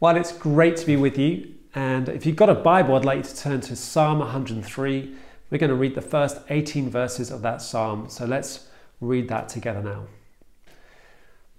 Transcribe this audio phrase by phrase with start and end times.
[0.00, 1.54] Well, it's great to be with you.
[1.74, 5.14] And if you've got a Bible, I'd like you to turn to Psalm 103.
[5.50, 8.08] We're going to read the first 18 verses of that psalm.
[8.08, 8.68] So let's
[9.00, 10.06] read that together now.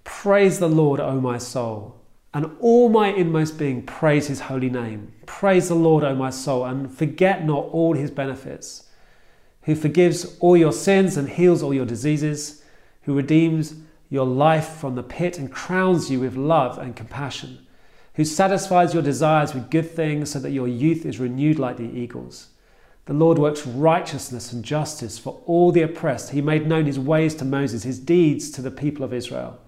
[0.04, 2.00] Praise the Lord, O my soul,
[2.34, 5.12] and all my inmost being, praise his holy name.
[5.24, 8.88] Praise the Lord, O my soul, and forget not all his benefits,
[9.62, 12.62] who forgives all your sins and heals all your diseases,
[13.02, 13.74] who redeems
[14.10, 17.65] your life from the pit and crowns you with love and compassion
[18.16, 21.84] who satisfies your desires with good things so that your youth is renewed like the
[21.84, 22.48] eagles.
[23.04, 26.30] The Lord works righteousness and justice for all the oppressed.
[26.30, 29.60] He made known his ways to Moses, his deeds to the people of Israel.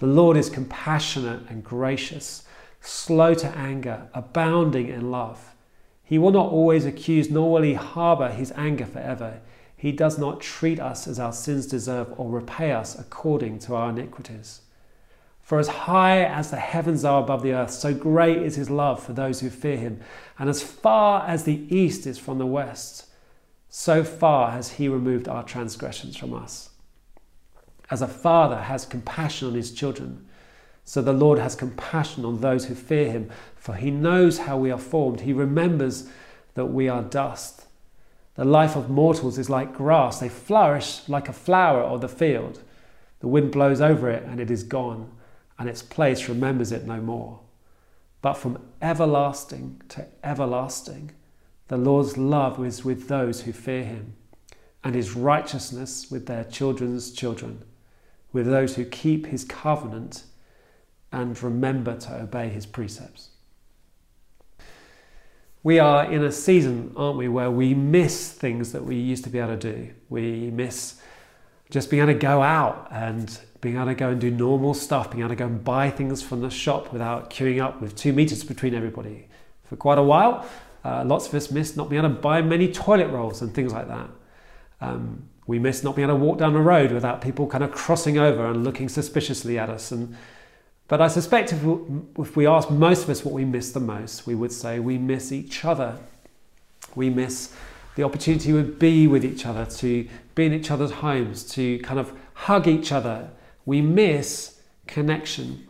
[0.00, 2.44] The Lord is compassionate and gracious,
[2.80, 5.54] slow to anger, abounding in love.
[6.02, 9.40] He will not always accuse, nor will he harbor his anger forever.
[9.76, 13.90] He does not treat us as our sins deserve or repay us according to our
[13.90, 14.62] iniquities.
[15.50, 19.02] For as high as the heavens are above the earth, so great is his love
[19.02, 19.98] for those who fear him.
[20.38, 23.06] And as far as the east is from the west,
[23.68, 26.70] so far has he removed our transgressions from us.
[27.90, 30.24] As a father has compassion on his children,
[30.84, 34.70] so the Lord has compassion on those who fear him, for he knows how we
[34.70, 35.22] are formed.
[35.22, 36.08] He remembers
[36.54, 37.66] that we are dust.
[38.36, 42.62] The life of mortals is like grass, they flourish like a flower of the field.
[43.18, 45.10] The wind blows over it and it is gone
[45.60, 47.38] and its place remembers it no more.
[48.22, 51.10] But from everlasting to everlasting,
[51.68, 54.14] the Lord's love is with those who fear him,
[54.82, 57.62] and his righteousness with their children's children,
[58.32, 60.24] with those who keep his covenant
[61.12, 63.28] and remember to obey his precepts.
[65.62, 69.30] We are in a season, aren't we, where we miss things that we used to
[69.30, 69.90] be able to do.
[70.08, 71.02] We miss
[71.68, 75.10] just being able to go out and being able to go and do normal stuff,
[75.10, 78.12] being able to go and buy things from the shop without queuing up with two
[78.12, 79.28] meters between everybody.
[79.64, 80.46] For quite a while,
[80.84, 83.72] uh, lots of us missed not being able to buy many toilet rolls and things
[83.72, 84.08] like that.
[84.80, 87.72] Um, we missed not being able to walk down the road without people kind of
[87.72, 89.92] crossing over and looking suspiciously at us.
[89.92, 90.16] And,
[90.88, 93.80] but I suspect if we, if we ask most of us what we miss the
[93.80, 95.98] most, we would say we miss each other.
[96.94, 97.52] We miss
[97.96, 101.98] the opportunity to be with each other, to be in each other's homes, to kind
[102.00, 103.30] of hug each other,
[103.66, 105.66] we miss connection.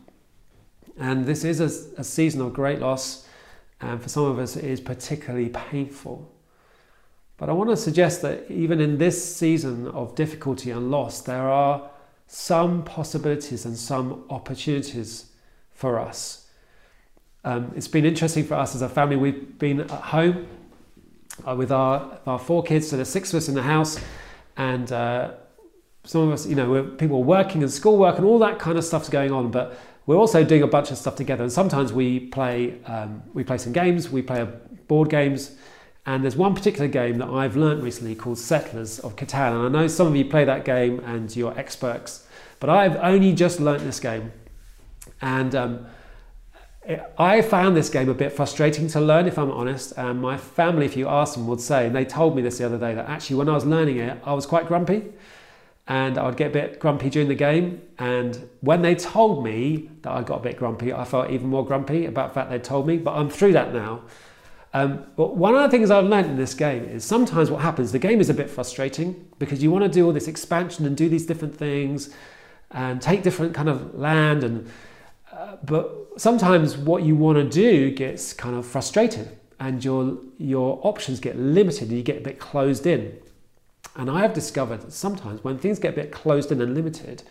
[0.99, 3.27] And this is a, a season of great loss,
[3.81, 6.31] and for some of us, it is particularly painful.
[7.39, 11.49] But I want to suggest that even in this season of difficulty and loss, there
[11.49, 11.91] are
[12.27, 15.33] some possibilities and some opportunities
[15.73, 16.49] for us.
[17.43, 19.17] Um, it's been interesting for us as a family.
[19.17, 20.47] We've been at home
[21.49, 23.99] uh, with our, our four kids, so there's six of us in the house,
[24.59, 25.33] and uh,
[26.05, 28.85] some of us, you know, people are working and schoolwork and all that kind of
[28.85, 31.43] stuff's going on, but we're also doing a bunch of stuff together.
[31.43, 34.47] And sometimes we play, um, we play some games, we play
[34.89, 35.57] board games,
[36.07, 39.67] and there's one particular game that I've learnt recently called Settlers of Catan.
[39.67, 42.27] And I know some of you play that game and you're experts,
[42.59, 44.33] but I've only just learnt this game.
[45.21, 45.87] And um,
[47.19, 49.93] I found this game a bit frustrating to learn, if I'm honest.
[49.99, 52.65] And my family, if you ask them, would say, and they told me this the
[52.65, 55.05] other day, that actually when I was learning it, I was quite grumpy
[55.91, 57.83] and I would get a bit grumpy during the game.
[57.99, 61.67] And when they told me that I got a bit grumpy, I felt even more
[61.67, 62.97] grumpy about the fact they told me.
[62.97, 64.03] But I'm through that now.
[64.73, 67.91] Um, but one of the things I've learned in this game is sometimes what happens,
[67.91, 70.97] the game is a bit frustrating because you want to do all this expansion and
[70.97, 72.15] do these different things
[72.71, 74.71] and take different kind of land and
[75.33, 80.79] uh, but sometimes what you want to do gets kind of frustrated and your your
[80.85, 83.19] options get limited and you get a bit closed in.
[83.97, 87.25] And I have discovered that sometimes when things get a bit closed in and limited,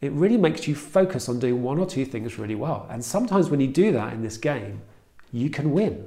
[0.00, 2.86] it really makes you focus on doing one or two things really well.
[2.90, 4.82] And sometimes when you do that in this game,
[5.32, 6.06] you can win.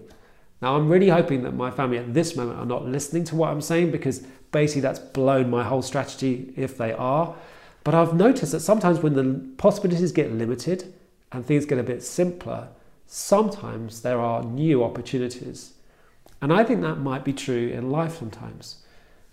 [0.62, 3.50] Now, I'm really hoping that my family at this moment are not listening to what
[3.50, 7.36] I'm saying because basically that's blown my whole strategy if they are.
[7.84, 10.94] But I've noticed that sometimes when the possibilities get limited
[11.32, 12.70] and things get a bit simpler,
[13.06, 15.74] sometimes there are new opportunities.
[16.42, 18.84] And I think that might be true in life sometimes.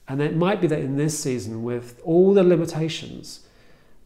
[0.06, 3.46] And it might be that in this season, with all the limitations,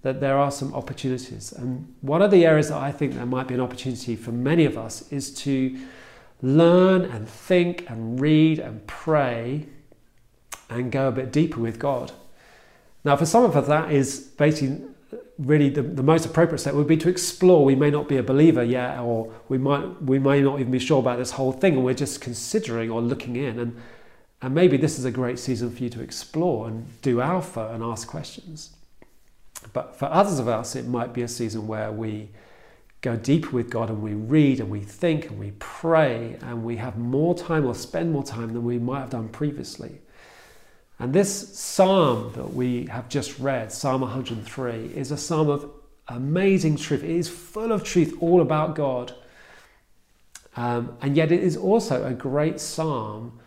[0.03, 1.53] that there are some opportunities.
[1.53, 4.65] And one of the areas that I think there might be an opportunity for many
[4.65, 5.77] of us is to
[6.41, 9.67] learn and think and read and pray
[10.71, 12.13] and go a bit deeper with God.
[13.05, 14.85] Now, for some of us, that is basically
[15.39, 17.65] really the, the most appropriate step would be to explore.
[17.65, 20.79] We may not be a believer yet, or we might we may not even be
[20.79, 23.59] sure about this whole thing, and we're just considering or looking in.
[23.59, 23.77] And
[24.41, 27.83] and maybe this is a great season for you to explore and do alpha and
[27.83, 28.71] ask questions.
[29.73, 32.29] But for others of us, it might be a season where we
[33.01, 36.77] go deeper with God and we read and we think and we pray and we
[36.77, 40.01] have more time or spend more time than we might have done previously.
[41.01, 45.71] And this psalm that we have just read, Psalm 103, is a psalm of
[46.09, 47.05] amazing truth.
[47.05, 49.15] It is full of truth all about God.
[50.57, 53.39] Um, and yet, it is also a great psalm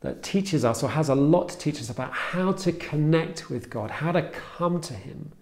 [0.00, 3.68] that teaches us or has a lot to teach us about how to connect with
[3.68, 5.32] God, how to come to Him.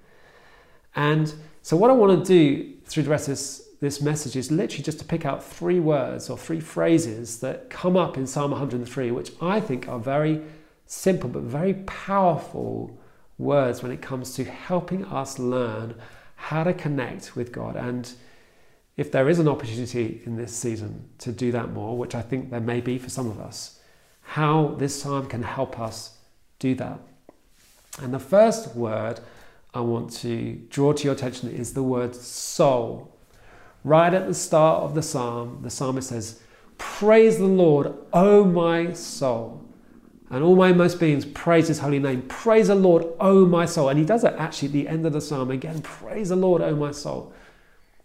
[0.95, 1.33] And
[1.63, 4.83] so, what I want to do through the rest of this, this message is literally
[4.83, 9.11] just to pick out three words or three phrases that come up in Psalm 103,
[9.11, 10.41] which I think are very
[10.87, 12.99] simple but very powerful
[13.39, 15.95] words when it comes to helping us learn
[16.37, 17.77] how to connect with God.
[17.77, 18.11] And
[18.97, 22.51] if there is an opportunity in this season to do that more, which I think
[22.51, 23.76] there may be for some of us,
[24.27, 26.19] how this psalm can help us
[26.59, 26.99] do that.
[28.03, 29.21] And the first word
[29.73, 33.17] I want to draw to your attention is the word soul.
[33.85, 36.41] Right at the start of the psalm, the psalmist says,
[36.77, 39.63] Praise the Lord, O my soul.
[40.29, 42.23] And all my most beings praise his holy name.
[42.23, 43.89] Praise the Lord, O my soul.
[43.89, 45.83] And he does it actually at the end of the psalm again.
[45.83, 47.33] Praise the Lord, O my soul.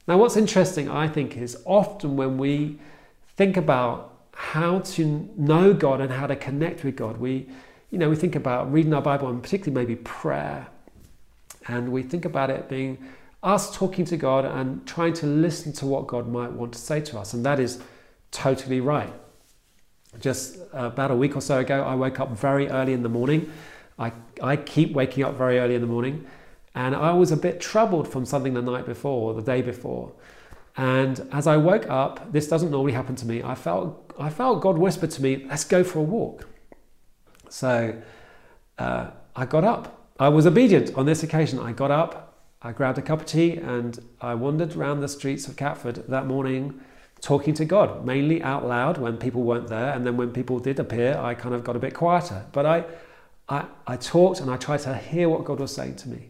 [0.07, 2.79] Now, what's interesting, I think, is often when we
[3.37, 4.10] think about
[4.41, 7.47] how to know God and how to connect with God, we,
[7.89, 10.67] you know, we think about reading our Bible and particularly maybe prayer.
[11.67, 12.97] And we think about it being
[13.43, 17.01] us talking to God and trying to listen to what God might want to say
[17.01, 17.33] to us.
[17.33, 17.79] And that is
[18.31, 19.13] totally right
[20.19, 23.51] just about a week or so ago, I woke up very early in the morning.
[23.97, 24.11] I,
[24.41, 26.25] I keep waking up very early in the morning.
[26.75, 30.11] And I was a bit troubled from something the night before or the day before.
[30.77, 33.43] And as I woke up, this doesn't normally happen to me.
[33.43, 36.47] I felt, I felt God whisper to me, let's go for a walk.
[37.49, 38.01] So
[38.77, 40.09] uh, I got up.
[40.19, 41.59] I was obedient on this occasion.
[41.59, 45.47] I got up, I grabbed a cup of tea, and I wandered around the streets
[45.47, 46.79] of Catford that morning
[47.21, 49.93] talking to God, mainly out loud when people weren't there.
[49.93, 52.45] And then when people did appear, I kind of got a bit quieter.
[52.51, 52.85] But I,
[53.49, 56.29] I, I talked and I tried to hear what God was saying to me.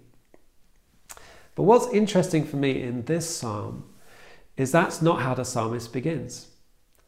[1.55, 3.85] But what's interesting for me in this psalm
[4.61, 6.47] is that's not how the psalmist begins.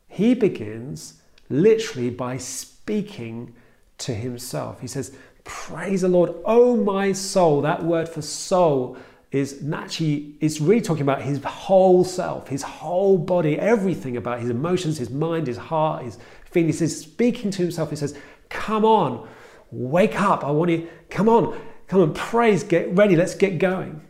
[0.08, 3.54] He begins literally by speaking
[4.00, 4.82] to himself.
[4.82, 7.62] He says, Praise the Lord, oh my soul.
[7.62, 8.98] That word for soul
[9.32, 14.50] is naturally is really talking about his whole self, his whole body, everything about his
[14.50, 16.80] emotions, his mind, his heart, his feelings.
[16.80, 17.90] He's speaking to himself.
[17.90, 18.16] He says,
[18.50, 19.28] "Come on,
[19.72, 20.46] wake up!
[20.46, 20.88] I want you.
[21.10, 22.64] Come on, come on, praise.
[22.64, 23.16] Get ready.
[23.16, 24.02] Let's get going."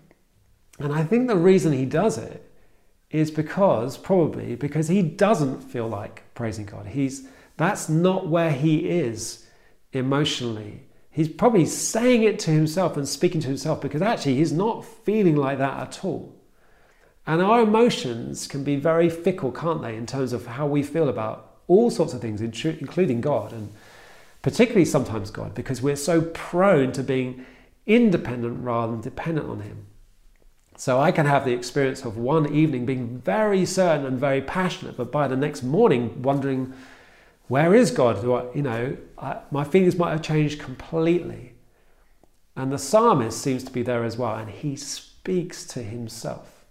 [0.78, 2.46] And I think the reason he does it
[3.14, 6.88] is because probably because he doesn't feel like praising God.
[6.88, 9.46] He's that's not where he is
[9.94, 10.84] emotionally
[11.14, 15.36] he's probably saying it to himself and speaking to himself because actually he's not feeling
[15.36, 16.36] like that at all.
[17.26, 21.08] And our emotions can be very fickle, can't they, in terms of how we feel
[21.08, 23.72] about all sorts of things, including God, and
[24.42, 27.46] particularly sometimes God, because we're so prone to being
[27.86, 29.86] independent rather than dependent on Him.
[30.76, 34.98] So I can have the experience of one evening being very certain and very passionate,
[34.98, 36.74] but by the next morning wondering,
[37.48, 38.18] where is God?
[38.18, 41.54] I, you know, I, my feelings might have changed completely.
[42.56, 46.66] And the psalmist seems to be there as well, and he speaks to himself.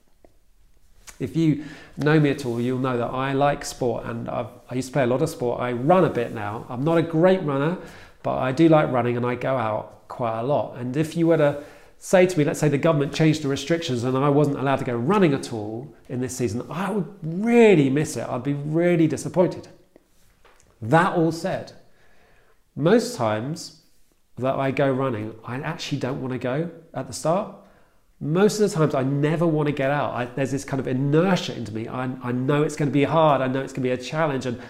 [1.19, 1.65] If you
[1.97, 4.93] know me at all, you'll know that I like sport, and I've, i used to
[4.93, 5.61] play a lot of sport.
[5.61, 6.67] I run a bit now.
[6.69, 7.79] I'm not a great runner,
[8.23, 10.77] but I do like running, and I go out quite a lot.
[10.77, 11.63] And if you were to
[12.05, 14.85] say to me, let's say the government changed the restrictions and I wasn't allowed to
[14.85, 18.29] go running at all in this season, I would really miss it.
[18.29, 19.69] I'd be really disappointed.
[20.81, 21.75] That all said,
[22.75, 23.83] most times
[24.37, 27.55] that I go running, I actually don't want to go at the start.
[28.19, 30.13] Most of the times, I never want to get out.
[30.13, 31.87] I, there's this kind of inertia into me.
[31.87, 33.41] I, I know it's going to be hard.
[33.41, 34.45] I know it's going to be a challenge.
[34.45, 34.61] And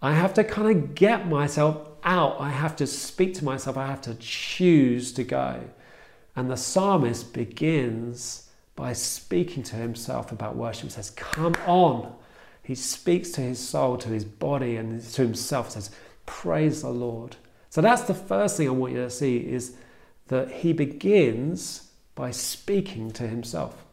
[0.00, 2.40] I have to kind of get myself out.
[2.40, 3.76] I have to speak to myself.
[3.76, 5.64] I have to choose to go.
[6.36, 10.84] And the psalmist begins by speaking to himself about worship.
[10.84, 12.14] He says, Come on.
[12.62, 15.90] He speaks to his soul, to his body, and to himself, says,
[16.26, 17.36] Praise the Lord.
[17.70, 19.76] So that's the first thing I want you to see is
[20.28, 23.84] that he begins by speaking to himself.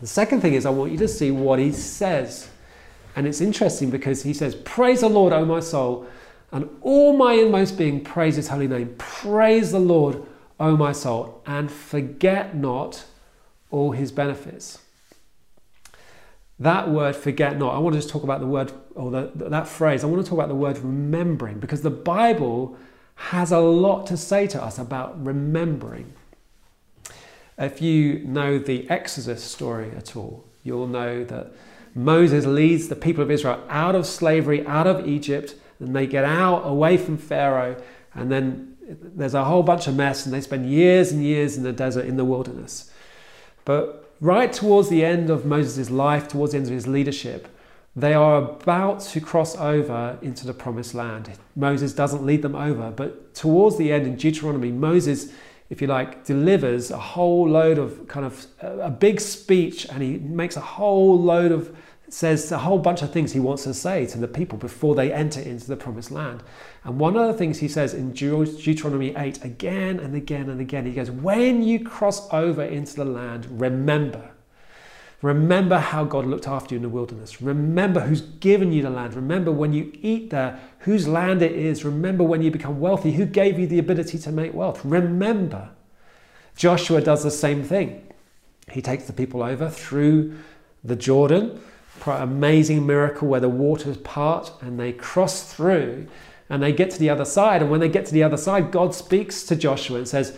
[0.00, 2.48] The second thing is I want you to see what he says.
[3.16, 6.06] And it's interesting because he says, Praise the Lord, O my soul,
[6.52, 8.94] and all my inmost being praise his holy name.
[8.98, 10.24] Praise the Lord,
[10.60, 13.04] O my soul, and forget not
[13.70, 14.78] all his benefits.
[16.58, 19.66] That word forget not i want to just talk about the word or the, that
[19.66, 22.76] phrase i want to talk about the word remembering because the bible
[23.14, 26.12] has a lot to say to us about remembering.
[27.58, 31.52] If you know the exodus story at all you'll know that
[31.94, 36.24] Moses leads the people of Israel out of slavery, out of Egypt, and they get
[36.24, 37.82] out away from Pharaoh,
[38.14, 41.62] and then there's a whole bunch of mess, and they spend years and years in
[41.62, 42.90] the desert, in the wilderness.
[43.64, 47.48] But right towards the end of Moses' life, towards the end of his leadership,
[47.96, 51.30] they are about to cross over into the promised land.
[51.56, 55.32] Moses doesn't lead them over, but towards the end in Deuteronomy, Moses,
[55.70, 60.18] if you like, delivers a whole load of kind of a big speech and he
[60.18, 61.76] makes a whole load of
[62.12, 65.12] says a whole bunch of things he wants to say to the people before they
[65.12, 66.42] enter into the promised land.
[66.84, 70.86] And one of the things he says in Deuteronomy 8 again and again and again,
[70.86, 74.30] he goes, When you cross over into the land, remember.
[75.22, 77.42] Remember how God looked after you in the wilderness.
[77.42, 79.12] Remember who's given you the land.
[79.14, 81.84] Remember when you eat there, whose land it is.
[81.84, 84.82] Remember when you become wealthy, who gave you the ability to make wealth.
[84.82, 85.70] Remember.
[86.56, 88.06] Joshua does the same thing.
[88.70, 90.38] He takes the people over through
[90.82, 91.60] the Jordan
[92.06, 96.06] amazing miracle where the waters part and they cross through
[96.48, 97.62] and they get to the other side.
[97.62, 100.36] And when they get to the other side, God speaks to Joshua and says,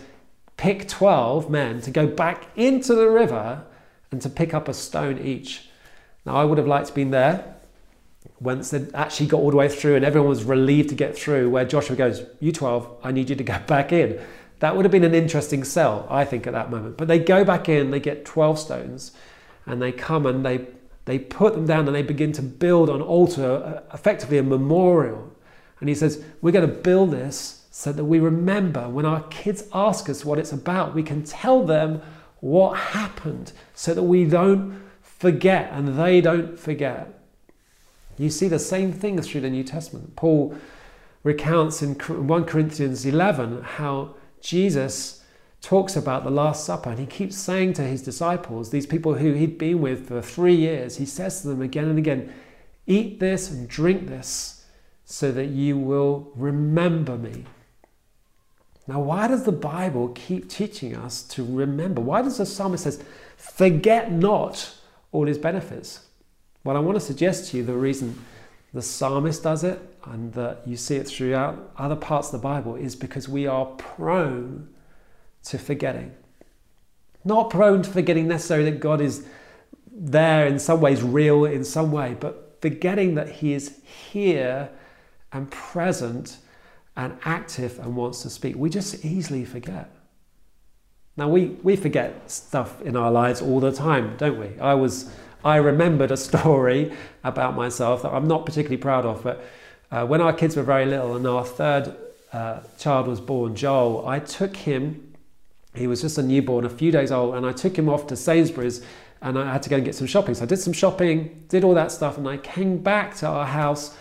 [0.56, 3.64] Pick 12 men to go back into the river
[4.10, 5.68] and to pick up a stone each.
[6.24, 7.56] Now, I would have liked to been there
[8.40, 11.50] once they actually got all the way through and everyone was relieved to get through,
[11.50, 14.20] where Joshua goes, You 12, I need you to go back in.
[14.60, 16.96] That would have been an interesting sell, I think, at that moment.
[16.96, 19.12] But they go back in, they get 12 stones,
[19.66, 20.66] and they come and they
[21.04, 25.32] they put them down and they begin to build an altar, uh, effectively a memorial.
[25.80, 29.64] And he says, We're going to build this so that we remember when our kids
[29.72, 32.02] ask us what it's about, we can tell them
[32.40, 37.18] what happened so that we don't forget and they don't forget.
[38.18, 40.16] You see the same thing through the New Testament.
[40.16, 40.54] Paul
[41.24, 45.21] recounts in 1 Corinthians 11 how Jesus
[45.62, 49.32] talks about the Last Supper and he keeps saying to his disciples, these people who
[49.32, 52.32] he'd been with for three years, he says to them again and again,
[52.86, 54.64] Eat this and drink this
[55.04, 57.44] so that you will remember me.
[58.88, 62.00] Now, why does the Bible keep teaching us to remember?
[62.00, 63.02] Why does the psalmist says,
[63.36, 64.74] forget not
[65.12, 66.06] all his benefits?
[66.64, 68.24] Well, I want to suggest to you the reason
[68.74, 72.74] the psalmist does it and that you see it throughout other parts of the Bible
[72.74, 74.68] is because we are prone
[75.44, 76.14] to forgetting.
[77.24, 79.26] Not prone to forgetting necessarily that God is
[79.90, 84.70] there in some ways, real in some way, but forgetting that He is here
[85.32, 86.38] and present
[86.96, 88.56] and active and wants to speak.
[88.56, 89.90] We just easily forget.
[91.16, 94.58] Now we, we forget stuff in our lives all the time, don't we?
[94.60, 96.92] I was I remembered a story
[97.24, 99.44] about myself that I'm not particularly proud of, but
[99.90, 101.94] uh, when our kids were very little and our third
[102.32, 105.11] uh, child was born, Joel, I took him
[105.74, 108.16] he was just a newborn, a few days old, and I took him off to
[108.16, 108.84] Sainsbury's
[109.22, 110.34] and I had to go and get some shopping.
[110.34, 113.46] So I did some shopping, did all that stuff, and I came back to our
[113.46, 113.96] house.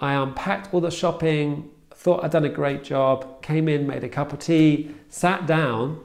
[0.00, 4.08] I unpacked all the shopping, thought I'd done a great job, came in, made a
[4.08, 6.00] cup of tea, sat down,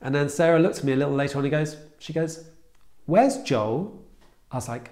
[0.00, 2.44] and then Sarah looked at me a little later on and goes, she goes,
[3.04, 4.02] Where's Joel?
[4.50, 4.90] I was like,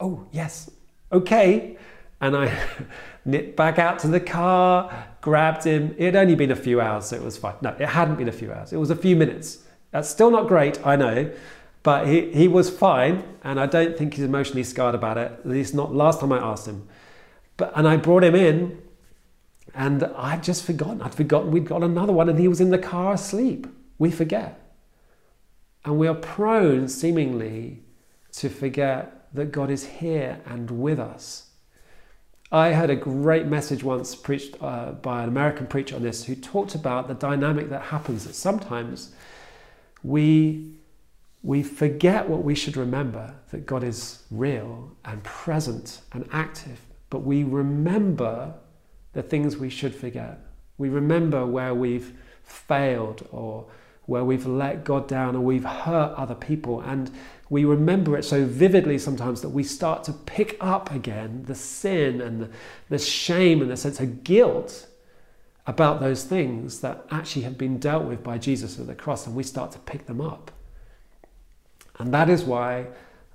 [0.00, 0.70] Oh, yes,
[1.12, 1.76] okay.
[2.20, 2.56] And I
[3.24, 5.94] nipped back out to the car, grabbed him.
[5.98, 7.54] It had only been a few hours, so it was fine.
[7.60, 8.72] No, it hadn't been a few hours.
[8.72, 9.64] It was a few minutes.
[9.90, 11.30] That's still not great, I know,
[11.82, 15.32] but he, he was fine, and I don't think he's emotionally scarred about it.
[15.32, 16.86] At least not last time I asked him.
[17.56, 18.80] But and I brought him in,
[19.74, 21.02] and I'd just forgotten.
[21.02, 23.66] I'd forgotten we'd got another one, and he was in the car asleep.
[23.98, 24.60] We forget.
[25.84, 27.82] And we are prone, seemingly,
[28.32, 31.49] to forget that God is here and with us
[32.52, 36.34] I heard a great message once preached uh, by an American preacher on this who
[36.34, 39.14] talked about the dynamic that happens that sometimes
[40.02, 40.74] we,
[41.44, 47.20] we forget what we should remember that God is real and present and active, but
[47.20, 48.54] we remember
[49.12, 50.40] the things we should forget.
[50.76, 53.66] We remember where we've failed or
[54.10, 56.80] where we've let God down or we've hurt other people.
[56.80, 57.12] And
[57.48, 62.20] we remember it so vividly sometimes that we start to pick up again the sin
[62.20, 62.50] and the,
[62.88, 64.88] the shame and the sense of guilt
[65.64, 69.36] about those things that actually have been dealt with by Jesus at the cross, and
[69.36, 70.50] we start to pick them up.
[72.00, 72.86] And that is why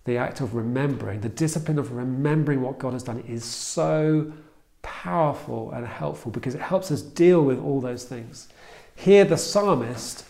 [0.03, 4.33] the act of remembering, the discipline of remembering what God has done, is so
[4.81, 8.49] powerful and helpful because it helps us deal with all those things.
[8.95, 10.25] Here, the psalmist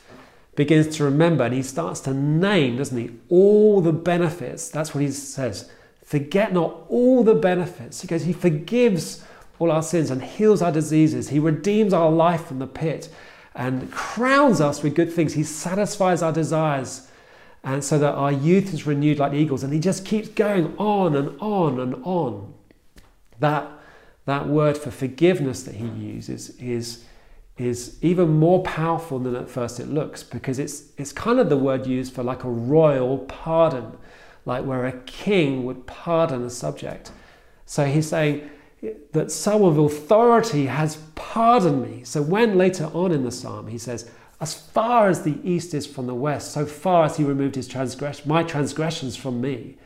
[0.56, 4.70] begins to remember and he starts to name, doesn't he, all the benefits.
[4.70, 5.70] That's what he says.
[6.04, 8.02] Forget not all the benefits.
[8.02, 9.24] He goes, He forgives
[9.60, 11.30] all our sins and heals our diseases.
[11.30, 13.10] He redeems our life from the pit
[13.54, 15.34] and crowns us with good things.
[15.34, 17.10] He satisfies our desires
[17.64, 19.64] and so that our youth is renewed like eagles.
[19.64, 22.54] And he just keeps going on and on and on.
[23.40, 23.68] That,
[24.26, 27.04] that word for forgiveness that he uses is,
[27.58, 31.58] is even more powerful than at first it looks because it's, it's kind of the
[31.58, 33.98] word used for like a royal pardon,
[34.46, 37.12] like where a king would pardon a subject.
[37.66, 38.50] So he's saying
[39.14, 42.04] that someone of authority has pardoned me.
[42.04, 45.88] So when later on in the psalm he says, as far as the east is
[45.88, 49.78] from the west, so far as he removed his transgression, my transgressions from me.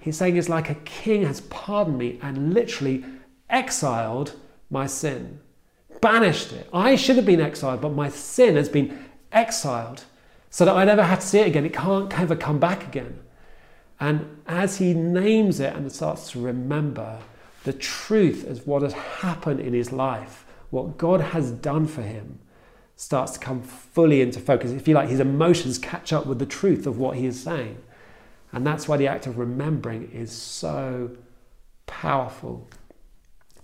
[0.00, 3.04] He's saying it's like a king has pardoned me and literally
[3.48, 4.34] exiled
[4.68, 5.40] my sin,
[6.04, 6.68] banished it.
[6.70, 10.04] I should have been exiled, but my sin has been exiled
[10.50, 11.64] so that I never have to see it again.
[11.64, 13.20] It can't ever come back again.
[13.98, 17.20] And as he names it and starts to remember
[17.62, 22.38] the truth of what has happened in his life, what God has done for him,
[22.96, 24.72] starts to come fully into focus.
[24.72, 27.78] If you like, his emotions catch up with the truth of what he is saying.
[28.52, 31.16] And that's why the act of remembering is so
[31.86, 32.68] powerful.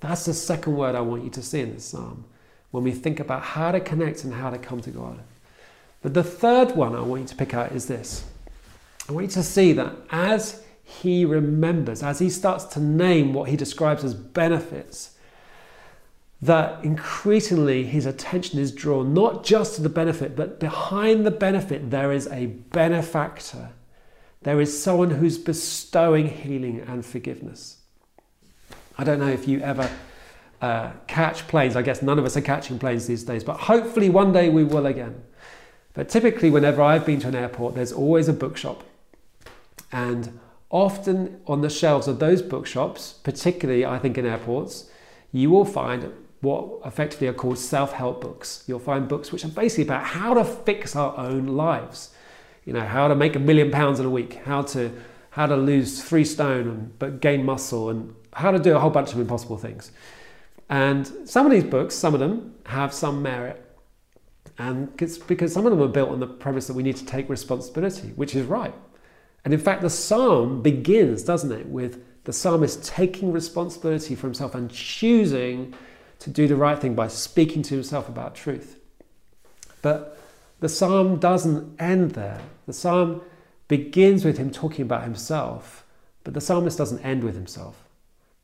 [0.00, 2.24] That's the second word I want you to see in this psalm
[2.70, 5.20] when we think about how to connect and how to come to God.
[6.02, 8.24] But the third one I want you to pick out is this
[9.08, 13.48] I want you to see that as he remembers, as he starts to name what
[13.48, 15.16] he describes as benefits,
[16.42, 21.90] that increasingly his attention is drawn not just to the benefit, but behind the benefit,
[21.90, 23.70] there is a benefactor.
[24.42, 27.79] There is someone who's bestowing healing and forgiveness.
[29.00, 29.90] I don't know if you ever
[30.60, 31.74] uh, catch planes.
[31.74, 34.62] I guess none of us are catching planes these days, but hopefully one day we
[34.62, 35.22] will again.
[35.94, 38.84] But typically, whenever I've been to an airport, there's always a bookshop.
[39.90, 40.38] And
[40.68, 44.90] often on the shelves of those bookshops, particularly I think in airports,
[45.32, 48.64] you will find what effectively are called self help books.
[48.66, 52.10] You'll find books which are basically about how to fix our own lives.
[52.66, 54.92] You know, how to make a million pounds in a week, how to,
[55.30, 58.90] how to lose three stone and, but gain muscle, and how to do a whole
[58.90, 59.92] bunch of impossible things.
[60.68, 63.64] And some of these books, some of them have some merit.
[64.58, 67.06] And it's because some of them are built on the premise that we need to
[67.06, 68.74] take responsibility, which is right.
[69.44, 74.54] And in fact, the psalm begins, doesn't it, with the psalmist taking responsibility for himself
[74.54, 75.74] and choosing
[76.18, 78.78] to do the right thing by speaking to himself about truth.
[79.80, 80.20] But
[80.60, 82.40] the psalm doesn't end there.
[82.66, 83.22] The psalm
[83.70, 85.86] begins with him talking about himself,
[86.24, 87.84] but the psalmist doesn't end with himself.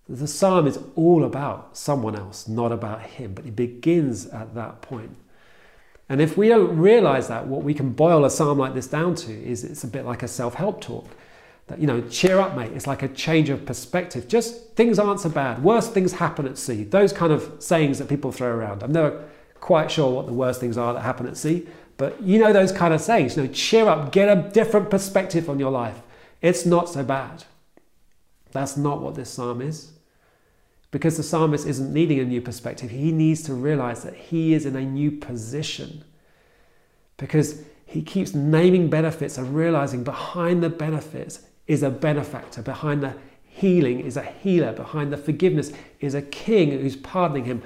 [0.09, 4.83] The psalm is all about someone else, not about him, but it begins at that
[4.83, 5.17] point.
[6.09, 9.17] And if we don't realize that, what we can boil a psalm like this down
[9.17, 11.09] to is it's a bit like a self help talk
[11.67, 12.71] that, you know, cheer up, mate.
[12.73, 14.29] It's like a change of perspective.
[14.29, 15.61] Just things aren't so bad.
[15.65, 16.85] Worst things happen at sea.
[16.85, 18.85] Those kind of sayings that people throw around.
[18.85, 22.39] I'm never quite sure what the worst things are that happen at sea, but you
[22.39, 23.37] know those kind of sayings.
[23.37, 26.01] You know, cheer up, get a different perspective on your life.
[26.43, 27.45] It's not so bad.
[28.53, 29.93] That's not what this psalm is.
[30.91, 34.65] Because the psalmist isn't needing a new perspective, he needs to realize that he is
[34.65, 36.05] in a new position.
[37.17, 43.15] Because he keeps naming benefits and realizing behind the benefits is a benefactor, behind the
[43.43, 47.63] healing is a healer, behind the forgiveness is a king who's pardoning him.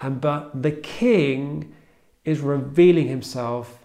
[0.00, 1.74] And but the king
[2.24, 3.84] is revealing himself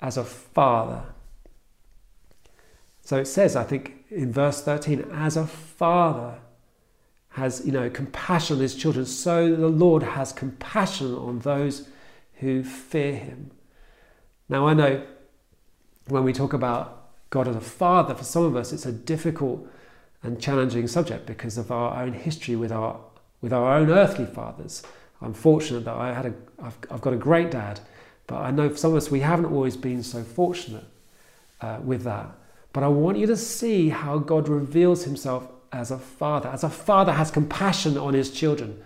[0.00, 1.02] as a father.
[3.02, 6.38] So it says, I think in verse 13, as a father
[7.30, 11.88] has, you know, compassion on his children, so the Lord has compassion on those
[12.36, 13.50] who fear him.
[14.48, 15.04] Now I know
[16.08, 19.68] when we talk about God as a father, for some of us, it's a difficult
[20.22, 23.00] and challenging subject because of our own history with our,
[23.40, 24.82] with our own earthly fathers.
[25.20, 27.80] I'm fortunate that I had a, I've, I've got a great dad,
[28.26, 30.84] but I know for some of us, we haven't always been so fortunate
[31.60, 32.28] uh, with that.
[32.72, 36.48] But I want you to see how God reveals himself as a father.
[36.48, 38.82] As a father has compassion on his children.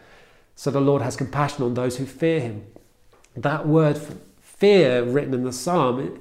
[0.55, 2.67] So the Lord has compassion on those who fear him.
[3.37, 3.99] That word
[4.41, 6.13] fear written in the psalm, it,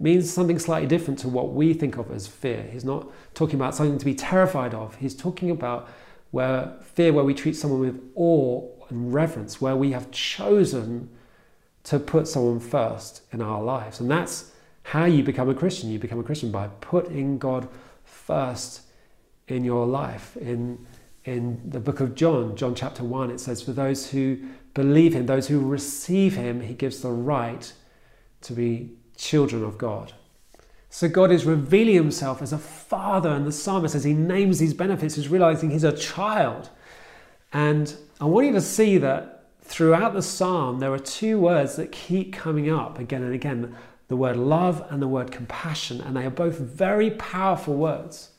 [0.00, 2.62] means something slightly different to what we think of as fear.
[2.70, 4.94] He's not talking about something to be terrified of.
[4.96, 5.88] He's talking about
[6.30, 11.08] where fear, where we treat someone with awe and reverence, where we have chosen
[11.84, 14.00] to put someone first in our lives.
[14.00, 15.90] And that's how you become a Christian.
[15.90, 17.68] You become a Christian by putting God
[18.04, 18.82] first
[19.46, 20.36] in your life.
[20.36, 20.86] In,
[21.24, 24.38] in the book of John, John chapter 1, it says, For those who
[24.74, 27.72] believe him, those who receive him, he gives the right
[28.42, 30.12] to be children of God.
[30.90, 34.72] So God is revealing himself as a father, and the psalmist, as he names these
[34.72, 36.70] benefits, is realizing he's a child.
[37.52, 41.92] And I want you to see that throughout the psalm, there are two words that
[41.92, 43.76] keep coming up again and again
[44.08, 48.30] the word love and the word compassion, and they are both very powerful words.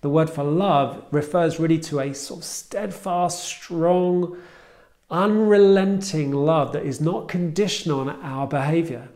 [0.00, 4.38] The word for love refers really to a sort of steadfast, strong,
[5.10, 9.08] unrelenting love that is not conditional on our behavior.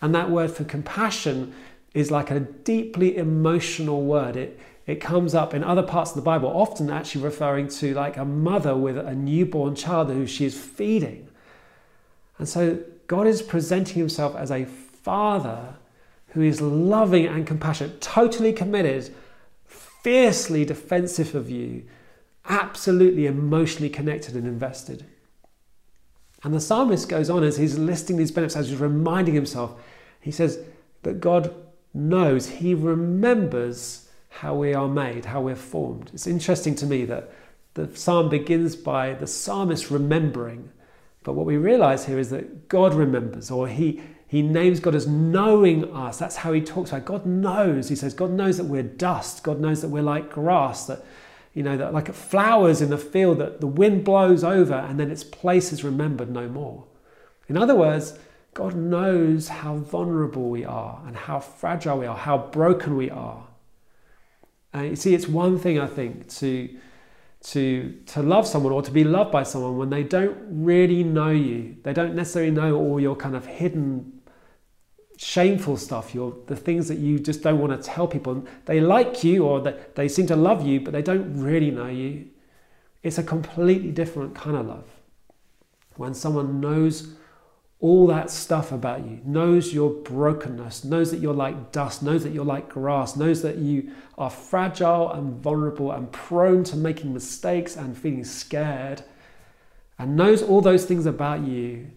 [0.00, 1.52] And that word for compassion
[1.92, 4.36] is like a deeply emotional word.
[4.36, 8.16] It, it comes up in other parts of the Bible, often actually referring to like
[8.16, 11.28] a mother with a newborn child who she is feeding.
[12.38, 15.74] And so God is presenting himself as a father
[16.28, 19.14] who is loving and compassionate, totally committed,
[19.66, 21.84] fiercely defensive of you,
[22.48, 25.04] absolutely emotionally connected and invested.
[26.42, 29.78] And the psalmist goes on as he's listing these benefits, as he's reminding himself,
[30.18, 30.60] he says
[31.02, 31.54] that God
[31.92, 34.07] knows, he remembers
[34.40, 36.12] how we are made, how we're formed.
[36.14, 37.28] It's interesting to me that
[37.74, 40.70] the psalm begins by the psalmist remembering,
[41.24, 45.08] but what we realize here is that God remembers, or he, he names God as
[45.08, 46.20] knowing us.
[46.20, 47.88] That's how he talks about God knows.
[47.88, 49.42] He says, God knows that we're dust.
[49.42, 51.04] God knows that we're like grass, that
[51.52, 55.10] you know, that like flowers in the field that the wind blows over and then
[55.10, 56.84] its place is remembered no more.
[57.48, 58.16] In other words,
[58.54, 63.47] God knows how vulnerable we are and how fragile we are, how broken we are.
[64.80, 66.68] And you see, it's one thing, I think, to,
[67.44, 71.30] to, to love someone or to be loved by someone when they don't really know
[71.30, 71.76] you.
[71.82, 74.20] They don't necessarily know all your kind of hidden
[75.16, 78.46] shameful stuff, your, the things that you just don't want to tell people.
[78.66, 81.88] They like you or they, they seem to love you, but they don't really know
[81.88, 82.26] you.
[83.02, 84.88] It's a completely different kind of love.
[85.96, 87.14] When someone knows
[87.80, 92.32] all that stuff about you, knows your brokenness, knows that you're like dust, knows that
[92.32, 97.76] you're like grass, knows that you are fragile and vulnerable and prone to making mistakes
[97.76, 99.02] and feeling scared,
[99.96, 101.88] and knows all those things about you,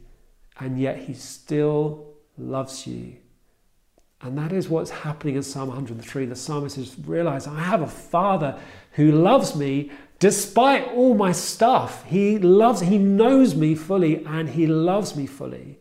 [0.59, 3.15] and yet he still loves you.
[4.21, 6.25] And that is what's happening in Psalm 103.
[6.25, 8.59] The psalmist has realized I have a father
[8.91, 9.91] who loves me
[10.21, 12.05] despite all my stuff.
[12.05, 15.79] He loves, he knows me fully and he loves me fully.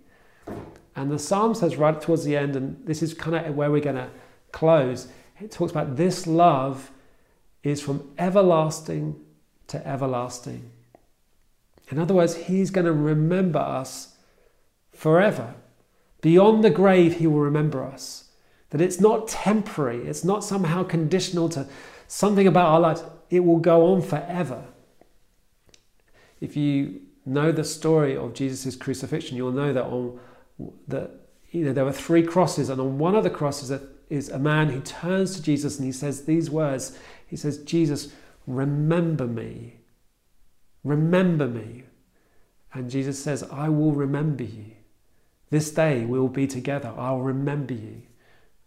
[0.96, 3.80] And the psalm says right towards the end, and this is kind of where we're
[3.80, 4.08] going to
[4.50, 5.08] close.
[5.40, 6.90] It talks about this love
[7.62, 9.20] is from everlasting
[9.68, 10.70] to everlasting.
[11.90, 14.16] In other words, he's going to remember us
[14.90, 15.54] forever.
[16.22, 18.30] Beyond the grave, He will remember us.
[18.70, 21.66] That it's not temporary, it's not somehow conditional to
[22.10, 23.04] something about our lives.
[23.30, 24.64] It will go on forever.
[26.40, 30.18] If you know the story of Jesus' crucifixion, you'll know that on
[30.88, 31.10] that
[31.50, 33.72] you know there were three crosses, and on one of the crosses
[34.08, 36.98] is a man who turns to Jesus and he says these words.
[37.28, 38.12] He says, Jesus,
[38.46, 39.76] remember me.
[40.82, 41.84] Remember me.
[42.72, 44.72] And Jesus says, I will remember you.
[45.50, 46.92] This day we will be together.
[46.96, 48.02] I'll remember you.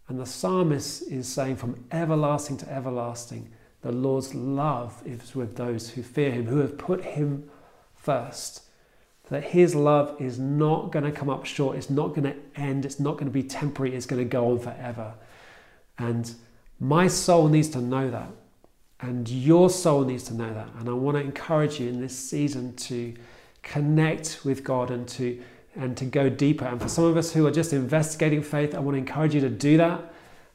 [0.08, 5.90] And the psalmist is saying, from everlasting to everlasting, the Lord's love is with those
[5.90, 7.50] who fear him, who have put him
[7.94, 8.62] first.
[9.30, 12.84] That his love is not going to come up short, it's not going to end,
[12.84, 15.14] it's not going to be temporary, it's going to go on forever.
[15.98, 16.34] And
[16.78, 18.28] my soul needs to know that.
[19.00, 20.68] And your soul needs to know that.
[20.78, 23.14] And I want to encourage you in this season to
[23.62, 25.42] connect with God and to
[25.76, 26.64] and to go deeper.
[26.64, 29.40] And for some of us who are just investigating faith, I want to encourage you
[29.40, 30.12] to do that.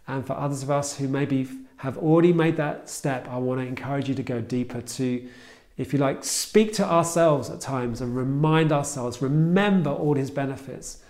[0.08, 3.68] And for others of us who maybe have already made that step, I want to
[3.68, 5.30] encourage you to go deeper to,
[5.78, 11.04] if you like, speak to ourselves at times and remind ourselves, remember all his benefits,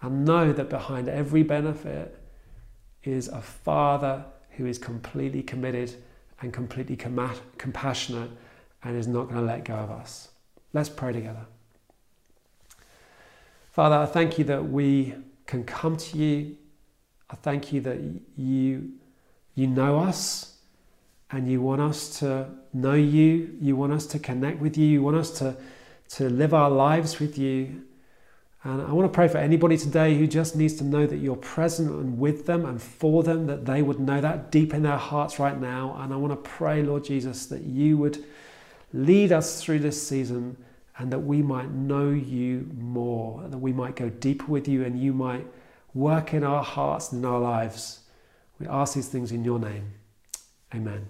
[0.00, 2.18] and know that behind every benefit
[3.04, 5.94] is a Father who is completely committed
[6.40, 8.30] and completely com- compassionate
[8.82, 10.28] and is not going to let go of us.
[10.72, 11.46] Let's pray together.
[13.78, 15.14] Father, I thank you that we
[15.46, 16.56] can come to you.
[17.30, 18.00] I thank you that
[18.36, 18.90] you,
[19.54, 20.56] you know us
[21.30, 23.56] and you want us to know you.
[23.60, 24.84] You want us to connect with you.
[24.84, 25.56] You want us to,
[26.08, 27.84] to live our lives with you.
[28.64, 31.36] And I want to pray for anybody today who just needs to know that you're
[31.36, 34.96] present and with them and for them, that they would know that deep in their
[34.96, 35.96] hearts right now.
[36.00, 38.24] And I want to pray, Lord Jesus, that you would
[38.92, 40.56] lead us through this season
[40.98, 44.84] and that we might know you more, and that we might go deeper with you
[44.84, 45.46] and you might
[45.94, 48.00] work in our hearts and in our lives.
[48.58, 49.92] We ask these things in your name.
[50.74, 51.08] Amen.